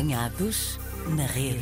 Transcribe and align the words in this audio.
Apanhados 0.00 0.80
na 1.14 1.26
rede. 1.26 1.60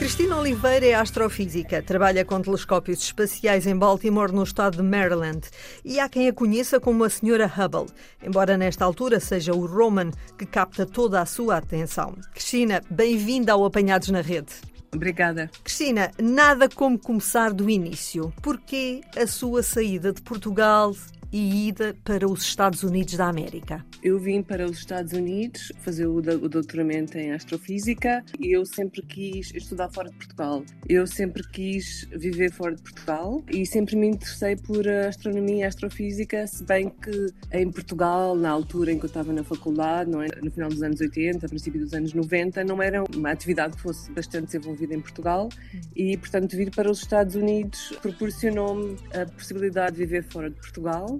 Cristina 0.00 0.36
Oliveira 0.36 0.84
é 0.84 0.94
astrofísica, 0.94 1.80
trabalha 1.80 2.24
com 2.24 2.42
telescópios 2.42 3.04
espaciais 3.04 3.68
em 3.68 3.76
Baltimore, 3.76 4.32
no 4.32 4.42
estado 4.42 4.78
de 4.78 4.82
Maryland. 4.82 5.48
E 5.84 6.00
há 6.00 6.08
quem 6.08 6.26
a 6.26 6.32
conheça 6.32 6.80
como 6.80 7.04
a 7.04 7.08
Senhora 7.08 7.46
Hubble, 7.46 7.86
embora 8.20 8.56
nesta 8.56 8.84
altura 8.84 9.20
seja 9.20 9.54
o 9.54 9.64
Roman 9.64 10.10
que 10.36 10.44
capta 10.44 10.84
toda 10.84 11.20
a 11.20 11.24
sua 11.24 11.58
atenção. 11.58 12.16
Cristina, 12.34 12.82
bem-vinda 12.90 13.52
ao 13.52 13.64
Apanhados 13.64 14.08
na 14.08 14.22
Rede. 14.22 14.54
Obrigada. 14.92 15.48
Cristina, 15.62 16.10
nada 16.20 16.68
como 16.68 16.98
começar 16.98 17.52
do 17.52 17.70
início. 17.70 18.32
Porquê 18.42 19.02
a 19.16 19.24
sua 19.28 19.62
saída 19.62 20.12
de 20.12 20.20
Portugal 20.20 20.92
e 21.32 21.68
ida 21.68 21.96
para 22.04 22.28
os 22.28 22.42
Estados 22.42 22.82
Unidos 22.82 23.14
da 23.14 23.28
América? 23.28 23.84
Eu 24.02 24.18
vim 24.18 24.42
para 24.42 24.64
os 24.64 24.78
Estados 24.78 25.12
Unidos 25.12 25.72
fazer 25.80 26.06
o, 26.06 26.20
doutoramento 26.20 27.18
em 27.18 27.32
astrofísica 27.32 28.24
e 28.38 28.56
eu 28.56 28.64
sempre 28.64 29.02
quis 29.02 29.52
estudar 29.54 29.90
fora 29.90 30.10
de 30.10 30.16
Portugal. 30.16 30.64
Eu 30.88 31.06
sempre 31.06 31.42
quis 31.48 32.08
viver 32.10 32.50
fora 32.52 32.74
de 32.74 32.82
Portugal 32.82 33.42
e 33.50 33.66
sempre 33.66 33.96
me 33.96 34.08
interessei 34.08 34.56
por 34.56 34.86
astronomia 34.88 35.56
e 35.56 35.64
astrofísica, 35.64 36.46
se 36.46 36.64
bem 36.64 36.88
que 36.88 37.28
em 37.52 37.70
Portugal, 37.70 38.34
na 38.34 38.50
altura 38.50 38.92
em 38.92 38.98
que 38.98 39.04
eu 39.04 39.08
estava 39.08 39.32
na 39.32 39.44
faculdade, 39.44 40.10
não 40.10 40.22
é? 40.22 40.28
no 40.42 40.50
final 40.50 40.68
dos 40.68 40.82
anos 40.82 41.00
80, 41.00 41.48
princípio 41.48 41.80
dos 41.80 41.92
anos 41.92 42.14
90, 42.14 42.64
não 42.64 42.82
era 42.82 43.04
uma 43.14 43.30
atividade 43.30 43.76
que 43.76 43.82
fosse 43.82 44.10
bastante 44.12 44.46
desenvolvida 44.46 44.94
em 44.94 45.00
Portugal 45.00 45.48
e, 45.94 46.16
portanto, 46.16 46.56
vir 46.56 46.70
para 46.70 46.90
os 46.90 46.98
Estados 46.98 47.34
Unidos 47.34 47.92
proporcionou-me 48.00 48.96
a 49.12 49.26
possibilidade 49.26 49.96
de 49.96 50.06
viver 50.06 50.24
fora 50.24 50.50
de 50.50 50.56
Portugal 50.56 51.19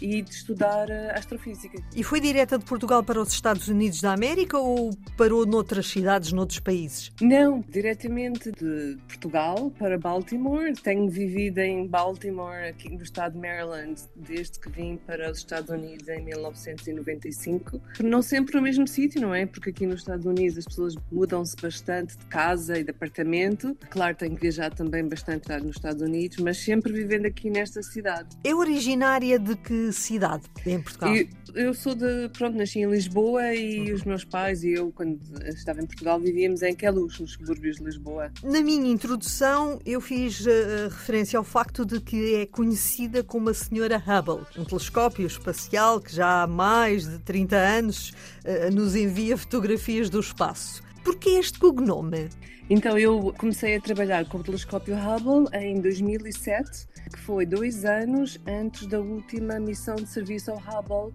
e 0.00 0.22
de 0.22 0.30
estudar 0.30 0.90
astrofísica. 1.14 1.82
E 1.94 2.02
foi 2.02 2.20
direta 2.20 2.58
de 2.58 2.64
Portugal 2.64 3.02
para 3.02 3.20
os 3.20 3.32
Estados 3.32 3.68
Unidos 3.68 4.00
da 4.00 4.12
América 4.12 4.58
ou 4.58 4.90
parou 5.16 5.46
noutras 5.46 5.86
cidades, 5.86 6.32
noutros 6.32 6.58
países? 6.58 7.12
Não, 7.20 7.64
diretamente 7.68 8.50
de 8.50 8.98
Portugal 9.06 9.70
para 9.78 9.98
Baltimore. 9.98 10.72
Tenho 10.82 11.08
vivido 11.08 11.58
em 11.58 11.86
Baltimore, 11.86 12.68
aqui 12.68 12.90
no 12.90 13.02
estado 13.02 13.34
de 13.34 13.38
Maryland, 13.38 14.00
desde 14.16 14.58
que 14.58 14.68
vim 14.68 14.96
para 14.96 15.30
os 15.30 15.38
Estados 15.38 15.70
Unidos 15.70 16.08
em 16.08 16.22
1995. 16.24 17.80
Não 18.02 18.22
sempre 18.22 18.56
no 18.56 18.62
mesmo 18.62 18.86
sítio, 18.86 19.20
não 19.20 19.34
é? 19.34 19.46
Porque 19.46 19.70
aqui 19.70 19.86
nos 19.86 20.00
Estados 20.00 20.26
Unidos 20.26 20.58
as 20.58 20.64
pessoas 20.64 20.94
mudam-se 21.10 21.56
bastante 21.56 22.16
de 22.16 22.24
casa 22.26 22.78
e 22.78 22.84
de 22.84 22.90
apartamento. 22.90 23.76
Claro, 23.90 24.16
tenho 24.16 24.36
viajado 24.36 24.76
também 24.76 25.06
bastante 25.06 25.44
nos 25.62 25.76
Estados 25.76 26.02
Unidos, 26.02 26.38
mas 26.38 26.58
sempre 26.58 26.92
vivendo 26.92 27.26
aqui 27.26 27.50
nesta 27.50 27.82
cidade. 27.82 28.36
É 28.42 28.54
originária 28.54 29.38
de 29.38 29.56
que 29.56 29.83
cidade 29.92 30.44
em 30.66 30.80
Portugal? 30.80 31.14
Eu, 31.14 31.28
eu 31.54 31.74
sou 31.74 31.94
de, 31.94 32.28
pronto, 32.36 32.56
nasci 32.56 32.80
em 32.80 32.90
Lisboa 32.90 33.54
e 33.54 33.88
uhum. 33.88 33.94
os 33.94 34.04
meus 34.04 34.24
pais 34.24 34.62
e 34.64 34.72
eu, 34.72 34.92
quando 34.92 35.18
estava 35.48 35.80
em 35.80 35.86
Portugal, 35.86 36.20
vivíamos 36.20 36.62
em 36.62 36.74
Queluz, 36.74 37.18
nos 37.18 37.32
subúrbios 37.32 37.76
de 37.76 37.84
Lisboa. 37.84 38.30
Na 38.42 38.60
minha 38.60 38.90
introdução, 38.90 39.80
eu 39.84 40.00
fiz 40.00 40.40
uh, 40.40 40.88
referência 40.90 41.38
ao 41.38 41.44
facto 41.44 41.84
de 41.84 42.00
que 42.00 42.34
é 42.34 42.46
conhecida 42.46 43.22
como 43.22 43.50
a 43.50 43.54
Senhora 43.54 43.96
Hubble, 43.96 44.44
um 44.58 44.64
telescópio 44.64 45.26
espacial 45.26 46.00
que 46.00 46.14
já 46.14 46.42
há 46.42 46.46
mais 46.46 47.08
de 47.08 47.18
30 47.20 47.56
anos 47.56 48.10
uh, 48.44 48.74
nos 48.74 48.94
envia 48.94 49.36
fotografias 49.36 50.10
do 50.10 50.20
espaço. 50.20 50.83
Por 51.04 51.16
que 51.16 51.30
este 51.38 51.58
cognome? 51.58 52.30
Então, 52.70 52.98
eu 52.98 53.34
comecei 53.36 53.76
a 53.76 53.80
trabalhar 53.80 54.24
com 54.26 54.38
o 54.38 54.42
telescópio 54.42 54.96
Hubble 54.96 55.46
em 55.52 55.78
2007, 55.78 56.88
que 57.12 57.20
foi 57.20 57.44
dois 57.44 57.84
anos 57.84 58.40
antes 58.46 58.86
da 58.86 58.98
última 59.00 59.60
missão 59.60 59.96
de 59.96 60.06
serviço 60.06 60.50
ao 60.50 60.56
Hubble, 60.56 61.12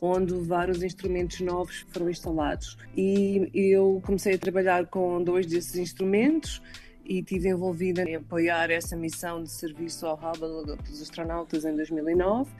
onde 0.00 0.32
vários 0.46 0.80
instrumentos 0.80 1.40
novos 1.40 1.84
foram 1.88 2.08
instalados. 2.08 2.78
E 2.96 3.50
eu 3.52 4.00
comecei 4.06 4.34
a 4.34 4.38
trabalhar 4.38 4.86
com 4.86 5.20
dois 5.24 5.44
desses 5.44 5.74
instrumentos 5.74 6.62
e 7.04 7.18
estive 7.18 7.48
envolvida 7.48 8.02
em 8.02 8.16
apoiar 8.16 8.70
essa 8.70 8.96
missão 8.96 9.42
de 9.42 9.50
serviço 9.50 10.06
ao 10.06 10.16
Hubble 10.16 10.76
dos 10.84 11.02
astronautas 11.02 11.64
em 11.64 11.74
2009 11.74 12.50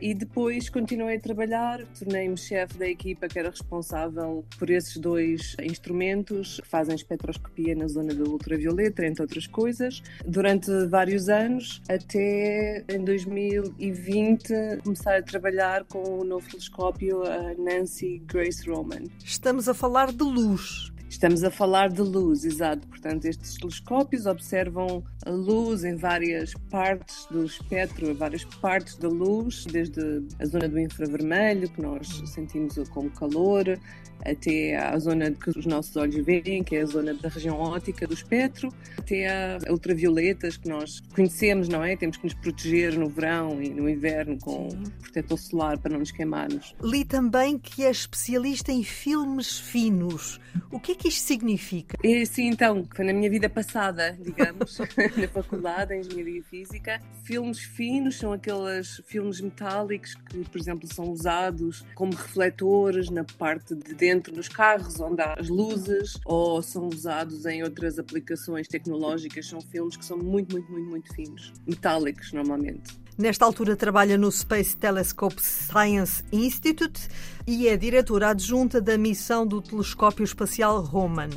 e 0.00 0.14
depois 0.14 0.68
continuei 0.68 1.16
a 1.16 1.20
trabalhar, 1.20 1.84
tornei-me 1.98 2.36
chefe 2.36 2.78
da 2.78 2.88
equipa 2.88 3.28
que 3.28 3.38
era 3.38 3.50
responsável 3.50 4.44
por 4.58 4.70
esses 4.70 4.96
dois 4.96 5.56
instrumentos 5.60 6.60
que 6.60 6.68
fazem 6.68 6.94
espectroscopia 6.94 7.74
na 7.74 7.88
zona 7.88 8.14
do 8.14 8.30
ultravioleta, 8.30 9.04
entre 9.04 9.22
outras 9.22 9.46
coisas, 9.46 10.02
durante 10.24 10.70
vários 10.86 11.28
anos, 11.28 11.82
até 11.88 12.84
em 12.88 13.04
2020 13.04 14.80
começar 14.84 15.16
a 15.16 15.22
trabalhar 15.22 15.84
com 15.84 16.20
o 16.20 16.24
novo 16.24 16.48
telescópio 16.48 17.24
a 17.24 17.54
Nancy 17.54 18.22
Grace 18.26 18.68
Roman. 18.68 19.04
Estamos 19.24 19.68
a 19.68 19.74
falar 19.74 20.12
de 20.12 20.22
luz. 20.22 20.92
Estamos 21.08 21.42
a 21.42 21.50
falar 21.50 21.88
de 21.88 22.02
luz, 22.02 22.44
exato. 22.44 22.86
Portanto, 22.86 23.24
estes 23.24 23.54
telescópios 23.54 24.26
observam 24.26 25.02
a 25.24 25.30
luz 25.30 25.82
em 25.82 25.96
várias 25.96 26.54
partes 26.70 27.26
do 27.30 27.44
espectro, 27.44 28.14
várias 28.14 28.44
partes 28.44 28.96
da 28.96 29.08
luz, 29.08 29.64
desde 29.64 30.00
a 30.38 30.46
zona 30.46 30.68
do 30.68 30.78
infravermelho, 30.78 31.68
que 31.70 31.80
nós 31.80 32.06
sentimos 32.26 32.76
como 32.90 33.10
calor, 33.10 33.78
até 34.24 34.76
a 34.76 34.98
zona 34.98 35.30
que 35.30 35.50
os 35.50 35.66
nossos 35.66 35.96
olhos 35.96 36.24
veem, 36.24 36.62
que 36.62 36.76
é 36.76 36.82
a 36.82 36.86
zona 36.86 37.14
da 37.14 37.28
região 37.28 37.56
óptica 37.56 38.06
do 38.06 38.14
espectro, 38.14 38.72
até 38.96 39.28
a 39.28 39.58
ultravioletas 39.70 40.56
que 40.56 40.68
nós 40.68 41.00
conhecemos, 41.14 41.68
não 41.68 41.82
é? 41.82 41.96
Temos 41.96 42.16
que 42.16 42.24
nos 42.24 42.34
proteger 42.34 42.98
no 42.98 43.08
verão 43.08 43.62
e 43.62 43.70
no 43.70 43.88
inverno 43.88 44.38
com 44.38 44.70
Sim. 44.70 44.82
protetor 45.00 45.38
solar 45.38 45.78
para 45.78 45.92
não 45.92 46.00
nos 46.00 46.10
queimarmos. 46.10 46.74
Li 46.82 47.04
também 47.04 47.58
que 47.58 47.84
é 47.84 47.90
especialista 47.90 48.72
em 48.72 48.82
filmes 48.82 49.58
finos. 49.58 50.40
O 50.70 50.80
que 50.80 50.92
é 50.92 50.94
que 50.98 51.08
isto 51.08 51.20
significa? 51.26 51.96
É, 52.04 52.24
sim, 52.24 52.48
então, 52.48 52.86
foi 52.94 53.04
na 53.04 53.12
minha 53.12 53.30
vida 53.30 53.48
passada, 53.48 54.18
digamos, 54.20 54.78
na 55.16 55.28
faculdade, 55.28 55.94
em 55.94 56.00
Engenharia 56.00 56.42
Física. 56.42 57.00
Filmes 57.24 57.60
finos 57.60 58.16
são 58.16 58.32
aqueles 58.32 59.00
filmes 59.06 59.40
metálicos 59.40 60.14
que, 60.14 60.44
por 60.44 60.58
exemplo, 60.58 60.92
são 60.92 61.06
usados 61.06 61.86
como 61.94 62.12
refletores 62.12 63.08
na 63.08 63.24
parte 63.24 63.74
de 63.74 63.94
dentro 63.94 64.32
dos 64.32 64.48
carros 64.48 65.00
onde 65.00 65.22
há 65.22 65.34
as 65.38 65.48
luzes 65.48 66.18
ou 66.24 66.60
são 66.62 66.88
usados 66.88 67.46
em 67.46 67.62
outras 67.62 67.98
aplicações 67.98 68.66
tecnológicas. 68.66 69.46
São 69.46 69.60
filmes 69.60 69.96
que 69.96 70.04
são 70.04 70.18
muito, 70.18 70.52
muito, 70.52 70.70
muito, 70.70 70.90
muito 70.90 71.14
finos, 71.14 71.52
metálicos 71.66 72.32
normalmente. 72.32 73.07
Nesta 73.18 73.44
altura 73.44 73.74
trabalha 73.74 74.16
no 74.16 74.30
Space 74.30 74.76
Telescope 74.76 75.42
Science 75.42 76.22
Institute 76.30 77.08
e 77.48 77.66
é 77.66 77.76
diretora 77.76 78.28
adjunta 78.28 78.80
da 78.80 78.96
missão 78.96 79.44
do 79.44 79.60
telescópio 79.60 80.22
espacial 80.22 80.80
Roman 80.80 81.30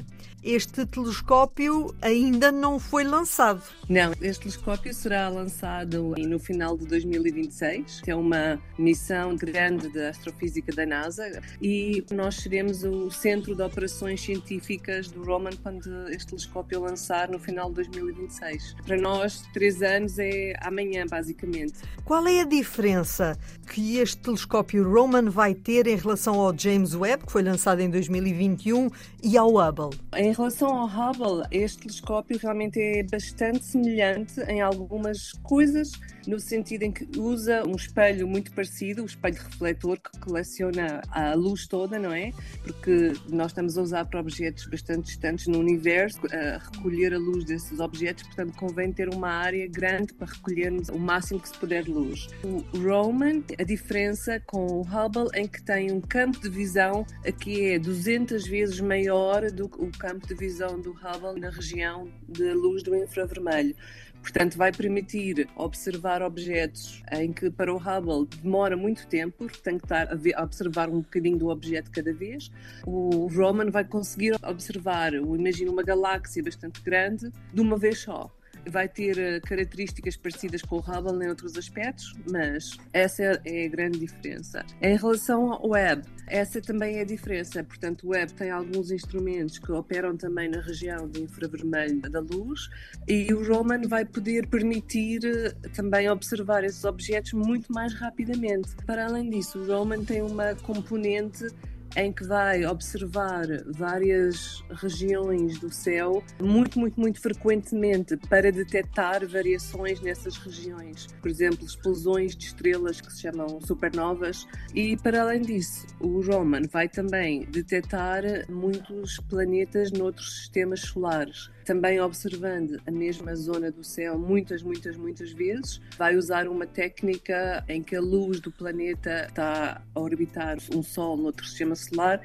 este 0.43 0.85
telescópio 0.85 1.93
ainda 2.01 2.51
não 2.51 2.79
foi 2.79 3.03
lançado. 3.03 3.61
Não, 3.87 4.11
este 4.21 4.43
telescópio 4.43 4.93
será 4.93 5.29
lançado 5.29 6.13
no 6.17 6.39
final 6.39 6.77
de 6.77 6.85
2026. 6.85 8.01
É 8.07 8.15
uma 8.15 8.59
missão 8.77 9.35
grande 9.35 9.89
da 9.89 10.09
astrofísica 10.09 10.73
da 10.73 10.85
NASA 10.85 11.41
e 11.61 12.03
nós 12.11 12.35
seremos 12.35 12.83
o 12.83 13.11
centro 13.11 13.55
de 13.55 13.61
operações 13.61 14.21
científicas 14.21 15.09
do 15.09 15.23
Roman 15.23 15.51
quando 15.61 16.09
este 16.09 16.27
telescópio 16.27 16.81
lançar 16.81 17.29
no 17.29 17.39
final 17.39 17.69
de 17.69 17.75
2026. 17.75 18.75
Para 18.85 18.97
nós, 18.97 19.43
três 19.53 19.81
anos 19.81 20.17
é 20.17 20.53
amanhã, 20.61 21.05
basicamente. 21.09 21.75
Qual 22.03 22.25
é 22.27 22.41
a 22.41 22.45
diferença 22.45 23.37
que 23.71 23.97
este 23.97 24.17
telescópio 24.17 24.89
Roman 24.89 25.29
vai 25.29 25.53
ter 25.53 25.87
em 25.87 25.95
relação 25.95 26.39
ao 26.39 26.57
James 26.57 26.95
Webb, 26.95 27.25
que 27.25 27.31
foi 27.31 27.43
lançado 27.43 27.79
em 27.79 27.89
2021, 27.89 28.89
e 29.23 29.37
ao 29.37 29.55
Hubble? 29.55 29.97
Em 30.15 30.30
em 30.31 30.33
relação 30.33 30.69
ao 30.69 30.87
Hubble, 30.87 31.45
este 31.51 31.79
telescópio 31.79 32.39
realmente 32.41 32.79
é 32.79 33.03
bastante 33.03 33.65
semelhante 33.65 34.39
em 34.47 34.61
algumas 34.61 35.33
coisas, 35.43 35.91
no 36.25 36.39
sentido 36.39 36.83
em 36.83 36.91
que 36.91 37.05
usa 37.19 37.67
um 37.67 37.75
espelho 37.75 38.25
muito 38.25 38.49
parecido, 38.53 39.01
o 39.01 39.03
um 39.03 39.07
espelho 39.07 39.35
refletor 39.35 39.97
que 39.99 40.17
coleciona 40.21 41.01
a 41.11 41.33
luz 41.33 41.67
toda, 41.67 41.99
não 41.99 42.13
é? 42.13 42.31
Porque 42.63 43.11
nós 43.29 43.47
estamos 43.47 43.77
a 43.77 43.81
usar 43.81 44.05
para 44.05 44.21
objetos 44.21 44.67
bastante 44.67 45.07
distantes 45.07 45.47
no 45.47 45.59
universo, 45.59 46.21
a 46.31 46.59
recolher 46.59 47.13
a 47.13 47.17
luz 47.17 47.43
desses 47.43 47.81
objetos, 47.81 48.23
portanto 48.23 48.55
convém 48.55 48.93
ter 48.93 49.13
uma 49.13 49.31
área 49.31 49.67
grande 49.67 50.13
para 50.13 50.27
recolhermos 50.27 50.87
o 50.87 50.97
máximo 50.97 51.41
que 51.41 51.49
se 51.49 51.57
puder 51.57 51.83
de 51.83 51.91
luz. 51.91 52.29
O 52.41 52.63
Roman, 52.77 53.43
a 53.59 53.63
diferença 53.63 54.39
com 54.45 54.65
o 54.65 54.81
Hubble 54.81 55.27
em 55.35 55.45
que 55.45 55.61
tem 55.61 55.91
um 55.91 55.99
campo 55.99 56.39
de 56.39 56.49
visão 56.49 57.05
que 57.41 57.65
é 57.65 57.79
200 57.79 58.47
vezes 58.47 58.79
maior 58.79 59.51
do 59.51 59.67
que 59.67 59.83
o 59.83 59.91
campo 59.91 60.20
campo 60.21 60.27
de 60.27 60.35
visão 60.35 60.79
do 60.79 60.91
Hubble 60.91 61.39
na 61.39 61.49
região 61.49 62.07
de 62.27 62.53
luz 62.53 62.83
do 62.83 62.95
infravermelho. 62.95 63.75
Portanto, 64.21 64.55
vai 64.55 64.71
permitir 64.71 65.49
observar 65.55 66.21
objetos 66.21 67.01
em 67.11 67.33
que 67.33 67.49
para 67.49 67.73
o 67.73 67.77
Hubble 67.77 68.27
demora 68.41 68.77
muito 68.77 69.07
tempo, 69.07 69.35
porque 69.39 69.57
tem 69.57 69.79
que 69.79 69.85
estar 69.85 70.07
a 70.11 70.43
observar 70.43 70.89
um 70.89 71.01
bocadinho 71.01 71.37
do 71.37 71.49
objeto 71.49 71.89
cada 71.89 72.13
vez. 72.13 72.51
O 72.85 73.27
Roman 73.27 73.71
vai 73.71 73.83
conseguir 73.83 74.35
observar, 74.45 75.13
imagina 75.13 75.71
uma 75.71 75.83
galáxia 75.83 76.43
bastante 76.43 76.81
grande, 76.81 77.31
de 77.51 77.61
uma 77.61 77.77
vez 77.77 77.99
só. 77.99 78.31
Vai 78.69 78.87
ter 78.87 79.17
eh, 79.17 79.39
características 79.39 80.15
parecidas 80.17 80.61
com 80.61 80.77
o 80.77 80.79
Hubble 80.79 81.25
em 81.25 81.29
outros 81.29 81.57
aspectos, 81.57 82.15
mas 82.31 82.77
essa 82.93 83.41
é 83.45 83.65
a 83.65 83.69
grande 83.69 83.99
diferença. 83.99 84.65
Em 84.81 84.97
relação 84.97 85.53
ao 85.53 85.69
web, 85.69 86.03
essa 86.27 86.61
também 86.61 86.97
é 86.97 87.01
a 87.01 87.05
diferença. 87.05 87.63
Portanto, 87.63 88.07
o 88.07 88.09
web 88.11 88.31
tem 88.33 88.49
alguns 88.49 88.91
instrumentos 88.91 89.59
que 89.59 89.71
operam 89.71 90.15
também 90.15 90.49
na 90.49 90.61
região 90.61 91.07
do 91.07 91.19
infravermelho 91.19 91.99
da 92.01 92.19
luz 92.19 92.69
e 93.07 93.33
o 93.33 93.45
Roman 93.47 93.81
vai 93.87 94.05
poder 94.05 94.47
permitir 94.47 95.25
eh, 95.25 95.69
também 95.75 96.09
observar 96.09 96.63
esses 96.63 96.83
objetos 96.83 97.33
muito 97.33 97.71
mais 97.71 97.93
rapidamente. 97.93 98.75
Para 98.85 99.05
além 99.05 99.29
disso, 99.29 99.59
o 99.59 99.65
Roman 99.65 100.03
tem 100.03 100.21
uma 100.21 100.55
componente 100.55 101.47
em 101.95 102.11
que 102.11 102.23
vai 102.23 102.65
observar 102.65 103.45
várias 103.67 104.63
regiões 104.69 105.59
do 105.59 105.71
céu 105.71 106.23
muito, 106.41 106.79
muito, 106.79 106.99
muito 106.99 107.21
frequentemente 107.21 108.17
para 108.29 108.51
detectar 108.51 109.27
variações 109.27 110.01
nessas 110.01 110.37
regiões. 110.37 111.07
Por 111.21 111.29
exemplo, 111.29 111.65
explosões 111.65 112.35
de 112.35 112.45
estrelas 112.45 113.01
que 113.01 113.11
se 113.11 113.21
chamam 113.21 113.59
supernovas. 113.61 114.47
E 114.73 114.95
para 114.97 115.21
além 115.21 115.41
disso, 115.41 115.85
o 115.99 116.21
Roman 116.21 116.63
vai 116.71 116.87
também 116.87 117.45
detectar 117.45 118.23
muitos 118.49 119.19
planetas 119.29 119.91
noutros 119.91 120.39
sistemas 120.39 120.81
solares 120.81 121.49
também 121.71 121.99
observando 121.99 122.81
a 122.85 122.91
mesma 122.91 123.35
zona 123.35 123.71
do 123.71 123.83
céu 123.83 124.17
muitas, 124.17 124.61
muitas, 124.61 124.97
muitas 124.97 125.31
vezes. 125.31 125.81
Vai 125.97 126.15
usar 126.15 126.47
uma 126.47 126.65
técnica 126.65 127.63
em 127.67 127.81
que 127.81 127.95
a 127.95 128.01
luz 128.01 128.39
do 128.39 128.51
planeta 128.51 129.27
está 129.29 129.81
a 129.93 129.99
orbitar 129.99 130.57
um 130.75 130.83
Sol 130.83 131.15
no 131.15 131.25
outro 131.25 131.45
sistema 131.45 131.75
solar, 131.81 132.21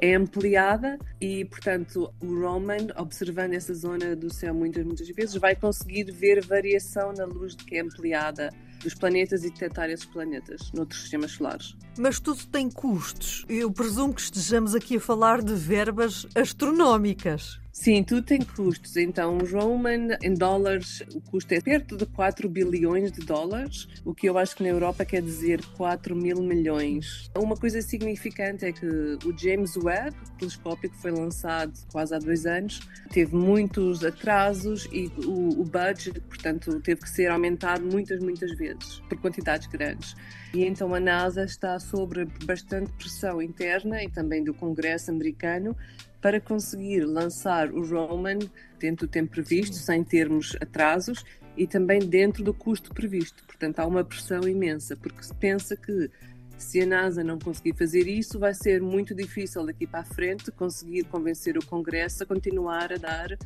é 0.00 0.14
ampliada 0.14 0.98
e, 1.20 1.44
portanto, 1.44 2.12
o 2.20 2.40
Roman, 2.40 2.88
observando 2.96 3.54
essa 3.54 3.74
zona 3.74 4.14
do 4.14 4.32
céu 4.32 4.54
muitas, 4.54 4.84
muitas 4.84 5.08
vezes, 5.08 5.34
vai 5.36 5.56
conseguir 5.56 6.10
ver 6.12 6.44
variação 6.44 7.12
na 7.12 7.24
luz 7.24 7.54
que 7.54 7.76
é 7.76 7.80
ampliada 7.80 8.50
dos 8.82 8.94
planetas 8.94 9.44
e 9.44 9.50
detectar 9.50 9.90
esses 9.90 10.06
planetas 10.06 10.70
noutros 10.72 11.00
sistemas 11.00 11.32
solares. 11.32 11.76
Mas 11.98 12.20
tudo 12.20 12.46
tem 12.46 12.70
custos. 12.70 13.44
Eu 13.48 13.72
presumo 13.72 14.14
que 14.14 14.20
estejamos 14.20 14.74
aqui 14.74 14.96
a 14.96 15.00
falar 15.00 15.42
de 15.42 15.54
verbas 15.54 16.26
astronómicas. 16.34 17.58
Sim, 17.80 18.02
tudo 18.02 18.22
tem 18.22 18.40
custos. 18.40 18.96
Então, 18.96 19.38
Roman, 19.38 20.18
em 20.20 20.34
dólares, 20.34 21.00
o 21.14 21.20
custo 21.20 21.54
é 21.54 21.60
perto 21.60 21.96
de 21.96 22.06
4 22.06 22.48
bilhões 22.48 23.12
de 23.12 23.24
dólares, 23.24 23.86
o 24.04 24.12
que 24.12 24.28
eu 24.28 24.36
acho 24.36 24.56
que 24.56 24.64
na 24.64 24.70
Europa 24.70 25.04
quer 25.04 25.22
dizer 25.22 25.64
4 25.76 26.16
mil 26.16 26.42
milhões. 26.42 27.30
Uma 27.38 27.56
coisa 27.56 27.80
significante 27.80 28.64
é 28.64 28.72
que 28.72 28.84
o 28.84 29.38
James 29.38 29.76
Webb, 29.76 30.16
o 30.26 30.38
telescópio 30.38 30.90
que 30.90 30.96
foi 30.96 31.12
lançado 31.12 31.72
quase 31.92 32.12
há 32.12 32.18
dois 32.18 32.46
anos, 32.46 32.80
teve 33.12 33.36
muitos 33.36 34.04
atrasos 34.04 34.88
e 34.90 35.06
o, 35.24 35.60
o 35.60 35.64
budget, 35.64 36.20
portanto, 36.22 36.80
teve 36.80 37.02
que 37.02 37.08
ser 37.08 37.30
aumentado 37.30 37.84
muitas, 37.84 38.20
muitas 38.20 38.50
vezes, 38.58 38.98
por 39.08 39.20
quantidades 39.20 39.68
grandes. 39.68 40.16
E 40.52 40.64
então 40.64 40.92
a 40.94 40.98
NASA 40.98 41.44
está 41.44 41.78
sob 41.78 42.24
bastante 42.44 42.90
pressão 42.94 43.40
interna 43.40 44.02
e 44.02 44.10
também 44.10 44.42
do 44.42 44.52
Congresso 44.52 45.12
americano 45.12 45.76
para 46.20 46.40
conseguir 46.40 47.04
lançar 47.04 47.70
o 47.70 47.84
Roman 47.84 48.38
dentro 48.78 49.06
do 49.06 49.10
tempo 49.10 49.32
previsto, 49.32 49.76
sem 49.76 50.02
termos 50.02 50.56
atrasos 50.60 51.24
e 51.56 51.66
também 51.66 52.00
dentro 52.00 52.42
do 52.42 52.54
custo 52.54 52.92
previsto. 52.94 53.44
Portanto, 53.44 53.80
há 53.80 53.86
uma 53.86 54.04
pressão 54.04 54.42
imensa, 54.48 54.96
porque 54.96 55.22
se 55.22 55.34
pensa 55.34 55.76
que 55.76 56.10
se 56.56 56.80
a 56.80 56.86
NASA 56.86 57.22
não 57.22 57.38
conseguir 57.38 57.74
fazer 57.74 58.06
isso, 58.08 58.38
vai 58.38 58.52
ser 58.52 58.82
muito 58.82 59.14
difícil 59.14 59.64
daqui 59.64 59.86
para 59.86 60.00
a 60.00 60.04
frente 60.04 60.50
conseguir 60.50 61.04
convencer 61.04 61.56
o 61.56 61.64
Congresso 61.64 62.24
a 62.24 62.26
continuar 62.26 62.92
a 62.92 62.96
dar 62.96 63.38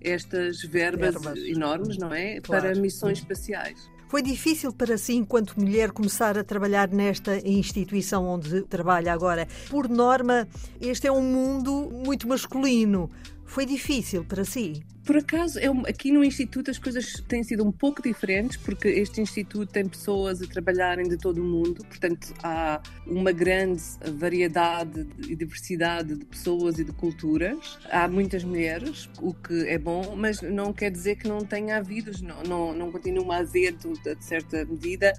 estas 0.00 0.62
verbas, 0.62 1.14
verbas. 1.14 1.38
enormes, 1.44 1.98
não 1.98 2.12
é? 2.12 2.40
Claro. 2.40 2.62
Para 2.62 2.80
missões 2.80 3.18
espaciais. 3.18 3.90
Foi 4.12 4.20
difícil 4.20 4.74
para 4.74 4.98
si, 4.98 5.14
enquanto 5.14 5.58
mulher, 5.58 5.90
começar 5.90 6.36
a 6.36 6.44
trabalhar 6.44 6.86
nesta 6.90 7.38
instituição 7.48 8.26
onde 8.26 8.60
trabalha 8.60 9.10
agora? 9.10 9.48
Por 9.70 9.88
norma, 9.88 10.46
este 10.78 11.06
é 11.06 11.10
um 11.10 11.22
mundo 11.22 11.90
muito 12.04 12.28
masculino. 12.28 13.08
Foi 13.46 13.64
difícil 13.64 14.22
para 14.22 14.44
si? 14.44 14.84
Por 15.04 15.16
acaso, 15.16 15.58
eu, 15.58 15.72
aqui 15.86 16.12
no 16.12 16.22
Instituto 16.22 16.70
as 16.70 16.78
coisas 16.78 17.20
têm 17.26 17.42
sido 17.42 17.66
um 17.66 17.72
pouco 17.72 18.00
diferentes, 18.00 18.56
porque 18.56 18.86
este 18.86 19.20
Instituto 19.20 19.72
tem 19.72 19.88
pessoas 19.88 20.40
a 20.40 20.46
trabalharem 20.46 21.08
de 21.08 21.16
todo 21.16 21.38
o 21.38 21.44
mundo, 21.44 21.84
portanto, 21.84 22.32
há 22.42 22.80
uma 23.04 23.32
grande 23.32 23.82
variedade 24.14 25.08
e 25.28 25.34
diversidade 25.34 26.14
de 26.14 26.24
pessoas 26.24 26.78
e 26.78 26.84
de 26.84 26.92
culturas. 26.92 27.78
Há 27.90 28.06
muitas 28.06 28.44
mulheres, 28.44 29.10
o 29.20 29.34
que 29.34 29.66
é 29.66 29.76
bom, 29.76 30.14
mas 30.14 30.40
não 30.40 30.72
quer 30.72 30.90
dizer 30.90 31.16
que 31.16 31.26
não 31.26 31.44
tenha 31.44 31.78
havido, 31.78 32.12
não, 32.22 32.42
não, 32.44 32.72
não 32.72 32.92
continua 32.92 33.36
a 33.36 33.38
haver, 33.40 33.72
de 33.72 34.24
certa 34.24 34.64
medida, 34.64 35.12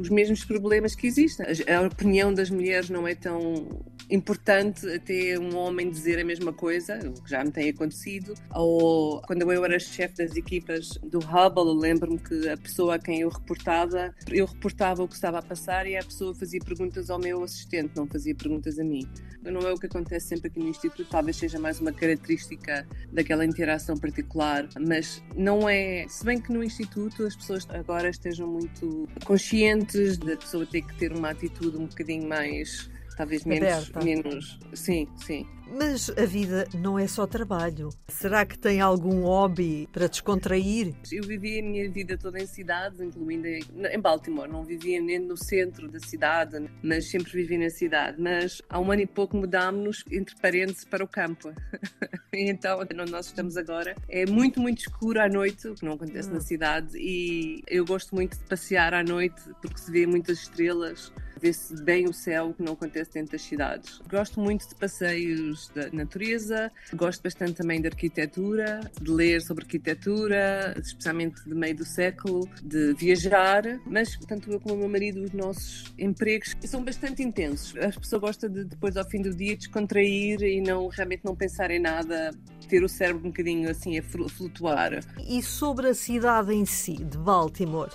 os 0.00 0.08
mesmos 0.08 0.44
problemas 0.44 0.96
que 0.96 1.06
existem. 1.06 1.46
A 1.72 1.82
opinião 1.82 2.34
das 2.34 2.50
mulheres 2.50 2.90
não 2.90 3.06
é 3.06 3.14
tão 3.14 3.84
importante 4.10 4.88
até 4.90 5.38
um 5.38 5.56
homem 5.56 5.90
dizer 5.90 6.18
a 6.18 6.24
mesma 6.24 6.52
coisa, 6.52 6.98
o 7.04 7.22
que 7.22 7.30
já 7.30 7.44
me 7.44 7.50
tem 7.50 7.68
acontecido, 7.68 8.34
ou 8.54 9.20
quando 9.28 9.42
eu 9.42 9.62
era 9.62 9.78
chefe 9.78 10.24
das 10.24 10.36
equipas 10.36 10.98
do 11.02 11.18
Hubble, 11.18 11.78
lembro-me 11.78 12.18
que 12.18 12.48
a 12.48 12.56
pessoa 12.56 12.94
a 12.94 12.98
quem 12.98 13.20
eu 13.20 13.28
reportava, 13.28 14.14
eu 14.30 14.46
reportava 14.46 15.02
o 15.02 15.06
que 15.06 15.16
estava 15.16 15.38
a 15.38 15.42
passar 15.42 15.86
e 15.86 15.98
a 15.98 16.02
pessoa 16.02 16.34
fazia 16.34 16.58
perguntas 16.60 17.10
ao 17.10 17.18
meu 17.18 17.42
assistente, 17.44 17.92
não 17.94 18.06
fazia 18.06 18.34
perguntas 18.34 18.78
a 18.78 18.84
mim. 18.84 19.06
Não 19.42 19.60
é 19.60 19.70
o 19.70 19.76
que 19.76 19.84
acontece 19.84 20.28
sempre 20.28 20.48
aqui 20.48 20.58
no 20.58 20.68
Instituto, 20.68 21.06
talvez 21.10 21.36
seja 21.36 21.58
mais 21.58 21.78
uma 21.78 21.92
característica 21.92 22.88
daquela 23.12 23.44
interação 23.44 23.98
particular, 23.98 24.66
mas 24.80 25.22
não 25.36 25.68
é. 25.68 26.06
Se 26.08 26.24
bem 26.24 26.40
que 26.40 26.50
no 26.50 26.64
Instituto 26.64 27.26
as 27.26 27.36
pessoas 27.36 27.68
agora 27.68 28.08
estejam 28.08 28.48
muito 28.48 29.06
conscientes 29.26 30.16
da 30.16 30.38
pessoa 30.38 30.64
ter 30.64 30.80
que 30.80 30.96
ter 30.96 31.12
uma 31.12 31.32
atitude 31.32 31.76
um 31.76 31.86
bocadinho 31.86 32.26
mais 32.26 32.88
talvez 33.18 33.44
menos, 33.44 33.90
menos. 34.04 34.58
Sim, 34.72 35.08
sim. 35.16 35.44
Mas 35.70 36.08
a 36.10 36.24
vida 36.24 36.66
não 36.72 36.98
é 36.98 37.06
só 37.06 37.26
trabalho. 37.26 37.90
Será 38.08 38.46
que 38.46 38.58
tem 38.58 38.80
algum 38.80 39.22
hobby 39.22 39.86
para 39.92 40.08
descontrair? 40.08 40.94
Eu 41.12 41.22
vivi 41.24 41.58
a 41.58 41.62
minha 41.62 41.90
vida 41.90 42.16
toda 42.16 42.38
em 42.38 42.46
cidades, 42.46 43.00
incluindo 43.00 43.46
em 43.46 44.00
Baltimore. 44.00 44.48
Não 44.48 44.64
vivia 44.64 45.00
nem 45.00 45.18
no 45.18 45.36
centro 45.36 45.88
da 45.88 46.00
cidade, 46.00 46.64
mas 46.82 47.10
sempre 47.10 47.32
vivi 47.32 47.58
na 47.58 47.68
cidade. 47.68 48.20
Mas 48.20 48.62
há 48.70 48.80
um 48.80 48.90
ano 48.90 49.02
e 49.02 49.06
pouco 49.06 49.36
mudámos-nos, 49.36 50.04
entre 50.10 50.34
parênteses, 50.36 50.84
para 50.84 51.04
o 51.04 51.08
campo. 51.08 51.52
então, 52.32 52.80
onde 52.80 52.94
nós 53.10 53.26
estamos 53.26 53.56
agora, 53.56 53.94
é 54.08 54.24
muito, 54.24 54.60
muito 54.60 54.78
escuro 54.78 55.20
à 55.20 55.28
noite, 55.28 55.68
o 55.68 55.74
que 55.74 55.84
não 55.84 55.92
acontece 55.92 56.30
hum. 56.30 56.34
na 56.34 56.40
cidade. 56.40 56.96
E 56.96 57.62
eu 57.66 57.84
gosto 57.84 58.14
muito 58.14 58.38
de 58.38 58.44
passear 58.44 58.94
à 58.94 59.02
noite, 59.02 59.42
porque 59.60 59.78
se 59.78 59.90
vê 59.90 60.06
muitas 60.06 60.38
estrelas 60.38 61.12
vê-se 61.40 61.82
bem 61.82 62.06
o 62.06 62.12
céu, 62.12 62.52
que 62.52 62.62
não 62.62 62.72
acontece 62.72 63.12
dentro 63.12 63.32
das 63.32 63.42
cidades. 63.42 64.00
Gosto 64.08 64.40
muito 64.40 64.68
de 64.68 64.74
passeios 64.74 65.70
da 65.74 65.90
natureza, 65.90 66.70
gosto 66.94 67.22
bastante 67.22 67.54
também 67.54 67.80
de 67.80 67.88
arquitetura, 67.88 68.80
de 69.00 69.10
ler 69.10 69.40
sobre 69.40 69.64
arquitetura, 69.64 70.74
especialmente 70.78 71.42
de 71.44 71.54
meio 71.54 71.76
do 71.76 71.84
século, 71.84 72.48
de 72.62 72.94
viajar, 72.94 73.62
mas 73.86 74.16
tanto 74.26 74.50
eu 74.50 74.60
como 74.60 74.74
o 74.74 74.78
meu 74.78 74.88
marido, 74.88 75.22
os 75.22 75.32
nossos 75.32 75.92
empregos 75.98 76.56
são 76.64 76.84
bastante 76.84 77.22
intensos. 77.22 77.74
A 77.76 77.98
pessoa 77.98 78.20
gosta 78.20 78.48
de 78.48 78.64
depois 78.64 78.96
ao 78.96 79.08
fim 79.08 79.22
do 79.22 79.34
dia 79.34 79.56
descontrair 79.56 80.42
e 80.42 80.60
não 80.60 80.88
realmente 80.88 81.24
não 81.24 81.34
pensar 81.34 81.70
em 81.70 81.78
nada, 81.78 82.30
ter 82.68 82.84
o 82.84 82.88
cérebro 82.88 83.26
um 83.26 83.30
bocadinho 83.30 83.70
assim 83.70 83.98
a 83.98 84.02
flutuar. 84.02 85.00
E 85.26 85.42
sobre 85.42 85.88
a 85.88 85.94
cidade 85.94 86.52
em 86.52 86.66
si, 86.66 86.92
de 86.92 87.16
Baltimore, 87.16 87.90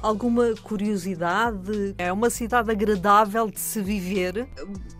Alguma 0.00 0.54
curiosidade? 0.62 1.94
É 1.98 2.12
uma 2.12 2.30
cidade 2.30 2.70
agradável 2.70 3.50
de 3.50 3.58
se 3.58 3.80
viver? 3.80 4.46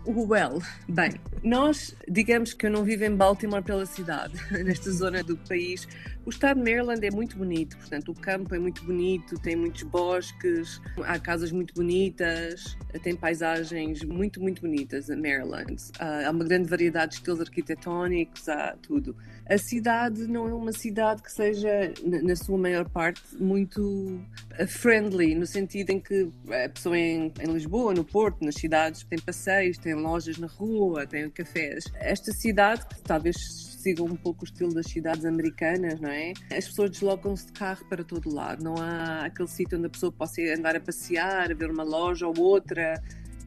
Well, 0.05 0.61
bem, 0.89 1.13
nós, 1.43 1.95
digamos 2.07 2.53
que 2.53 2.65
eu 2.65 2.71
não 2.71 2.83
vivo 2.83 3.03
em 3.05 3.15
Baltimore 3.15 3.63
pela 3.63 3.85
cidade, 3.85 4.33
nesta 4.63 4.91
zona 4.91 5.23
do 5.23 5.37
país. 5.37 5.87
O 6.25 6.29
estado 6.29 6.61
de 6.61 6.69
Maryland 6.69 7.05
é 7.05 7.09
muito 7.09 7.37
bonito, 7.37 7.77
portanto, 7.77 8.11
o 8.11 8.13
campo 8.13 8.53
é 8.53 8.59
muito 8.59 8.83
bonito, 8.83 9.39
tem 9.39 9.55
muitos 9.55 9.83
bosques, 9.83 10.81
há 11.05 11.17
casas 11.17 11.53
muito 11.53 11.73
bonitas, 11.73 12.77
tem 13.01 13.15
paisagens 13.15 14.03
muito, 14.03 14.41
muito 14.41 14.61
bonitas 14.61 15.09
em 15.09 15.15
Maryland. 15.15 15.77
Há 15.99 16.29
uma 16.29 16.43
grande 16.43 16.67
variedade 16.67 17.11
de 17.11 17.15
estilos 17.19 17.39
arquitetónicos, 17.39 18.49
há 18.49 18.75
tudo. 18.81 19.15
A 19.49 19.57
cidade 19.57 20.27
não 20.27 20.49
é 20.49 20.53
uma 20.53 20.73
cidade 20.73 21.23
que 21.23 21.31
seja, 21.31 21.93
na 22.03 22.35
sua 22.35 22.57
maior 22.57 22.89
parte, 22.89 23.21
muito 23.39 24.19
eh, 24.57 24.67
friendly, 24.87 25.35
no 25.35 25.45
sentido 25.45 25.89
em 25.89 25.99
que 25.99 26.31
a 26.49 26.69
pessoa 26.69 26.97
em, 26.97 27.33
em 27.41 27.51
Lisboa, 27.51 27.93
no 27.93 28.05
Porto, 28.05 28.45
nas 28.45 28.55
cidades, 28.55 29.03
tem 29.03 29.19
passeios, 29.19 29.77
tem 29.77 29.93
lojas 29.93 30.37
na 30.37 30.47
rua, 30.47 31.05
tem 31.05 31.29
cafés. 31.29 31.83
Esta 31.95 32.31
cidade, 32.31 32.85
que 32.87 33.01
talvez 33.01 33.35
siga 33.81 34.01
um 34.01 34.15
pouco 34.15 34.43
o 34.43 34.45
estilo 34.45 34.73
das 34.73 34.85
cidades 34.85 35.25
americanas, 35.25 35.99
não 35.99 36.09
é? 36.09 36.31
As 36.55 36.69
pessoas 36.69 36.91
deslocam-se 36.91 37.47
de 37.47 37.51
carro 37.51 37.83
para 37.89 38.01
todo 38.01 38.33
lado, 38.33 38.63
não 38.63 38.75
há 38.77 39.25
aquele 39.25 39.49
sítio 39.49 39.77
onde 39.77 39.87
a 39.87 39.89
pessoa 39.89 40.09
possa 40.09 40.41
andar 40.57 40.77
a 40.77 40.79
passear, 40.79 41.51
a 41.51 41.53
ver 41.53 41.69
uma 41.69 41.83
loja 41.83 42.25
ou 42.25 42.39
outra, 42.39 42.93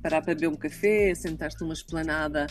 parar 0.02 0.20
para 0.20 0.34
beber 0.34 0.48
um 0.48 0.56
café, 0.56 1.14
sentar-se 1.14 1.58
numa 1.62 1.72
esplanada 1.72 2.48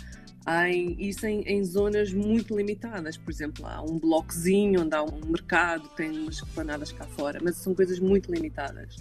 em, 0.69 0.95
isso 0.99 1.25
em, 1.25 1.41
em, 1.41 1.63
zonas 1.63 2.13
muito 2.13 2.55
limitadas. 2.55 3.17
Por 3.17 3.31
exemplo, 3.31 3.65
há 3.65 3.81
um 3.81 3.99
bloquezinho 3.99 4.81
onde 4.81 4.95
há 4.95 5.03
um 5.03 5.19
mercado, 5.25 5.87
tem 5.89 6.11
umas 6.11 6.41
planadas 6.41 6.91
cá 6.91 7.05
fora, 7.05 7.39
mas 7.41 7.57
são 7.57 7.75
coisas 7.75 7.99
muito 7.99 8.31
limitadas. 8.31 8.97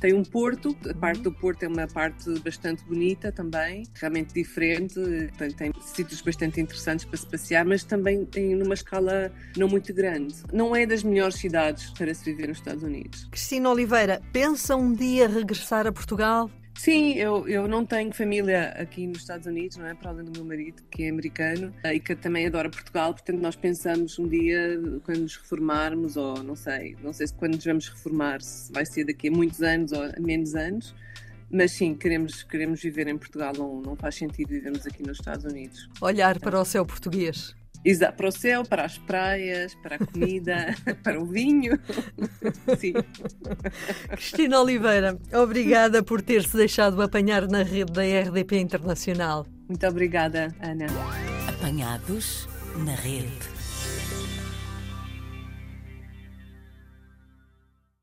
Tem 0.00 0.12
um 0.12 0.22
porto, 0.22 0.76
a 0.88 0.94
parte 0.94 1.22
do 1.22 1.32
porto 1.32 1.62
é 1.62 1.68
uma 1.68 1.86
parte 1.86 2.28
bastante 2.40 2.84
bonita 2.84 3.32
também, 3.32 3.84
realmente 3.94 4.34
diferente, 4.34 4.94
portanto, 5.28 5.56
tem 5.56 5.72
sítios 5.80 6.20
bastante 6.20 6.60
interessantes 6.60 7.06
para 7.06 7.16
se 7.16 7.26
passear, 7.26 7.64
mas 7.64 7.82
também 7.82 8.26
tem 8.26 8.54
numa 8.54 8.74
escala 8.74 9.32
não 9.56 9.68
muito 9.68 9.94
grande. 9.94 10.34
Não 10.52 10.76
é 10.76 10.84
das 10.84 11.02
melhores 11.02 11.36
cidades 11.36 11.90
para 11.92 12.12
se 12.12 12.24
viver 12.24 12.48
nos 12.48 12.58
Estados 12.58 12.82
Unidos. 12.82 13.26
Cristina 13.30 13.70
Oliveira, 13.70 14.20
pensa 14.32 14.76
um 14.76 14.92
dia 14.92 15.26
regressar 15.28 15.86
a 15.86 15.92
Portugal? 15.92 16.50
Sim, 16.76 17.14
eu, 17.14 17.48
eu 17.48 17.66
não 17.66 17.84
tenho 17.84 18.12
família 18.12 18.68
aqui 18.78 19.06
nos 19.06 19.18
Estados 19.18 19.46
Unidos, 19.46 19.76
não 19.76 19.86
é? 19.86 19.94
Para 19.94 20.10
além 20.10 20.24
do 20.24 20.32
meu 20.32 20.44
marido, 20.44 20.82
que 20.90 21.04
é 21.04 21.08
americano 21.08 21.74
eh, 21.82 21.94
e 21.94 22.00
que 22.00 22.14
também 22.14 22.46
adora 22.46 22.68
Portugal, 22.68 23.12
portanto 23.12 23.40
nós 23.40 23.56
pensamos 23.56 24.18
um 24.18 24.28
dia, 24.28 24.78
quando 25.04 25.20
nos 25.20 25.36
reformarmos, 25.36 26.16
ou 26.16 26.42
não 26.42 26.54
sei, 26.54 26.94
não 27.02 27.12
sei 27.12 27.26
se 27.26 27.34
quando 27.34 27.54
nos 27.54 27.64
vamos 27.64 27.88
reformar, 27.88 28.42
se 28.42 28.70
vai 28.72 28.84
ser 28.84 29.04
daqui 29.04 29.28
a 29.28 29.32
muitos 29.32 29.62
anos 29.62 29.92
ou 29.92 30.02
a 30.02 30.20
menos 30.20 30.54
anos, 30.54 30.94
mas 31.50 31.72
sim, 31.72 31.94
queremos, 31.94 32.42
queremos 32.42 32.82
viver 32.82 33.08
em 33.08 33.16
Portugal, 33.16 33.52
não, 33.56 33.80
não 33.80 33.96
faz 33.96 34.16
sentido 34.16 34.48
vivermos 34.48 34.86
aqui 34.86 35.02
nos 35.02 35.18
Estados 35.18 35.44
Unidos. 35.44 35.88
Olhar 36.00 36.38
para 36.38 36.60
o 36.60 36.64
céu 36.64 36.84
português. 36.84 37.54
Exato, 37.86 38.16
para 38.16 38.28
o 38.28 38.32
céu, 38.32 38.64
para 38.64 38.84
as 38.84 38.98
praias, 38.98 39.76
para 39.76 39.94
a 39.94 39.98
comida, 39.98 40.74
para 41.04 41.20
o 41.20 41.24
vinho. 41.24 41.78
Sim. 42.80 42.94
Cristina 44.10 44.60
Oliveira, 44.60 45.16
obrigada 45.32 46.02
por 46.02 46.20
ter-se 46.20 46.56
deixado 46.56 47.00
apanhar 47.00 47.46
na 47.46 47.62
rede 47.62 47.92
da 47.92 48.02
RDP 48.02 48.58
Internacional. 48.58 49.46
Muito 49.68 49.86
obrigada, 49.86 50.52
Ana. 50.60 50.86
Apanhados 51.48 52.48
na 52.84 52.96
rede. 52.96 53.55